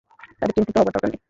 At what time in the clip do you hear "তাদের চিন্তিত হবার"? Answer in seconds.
0.39-0.93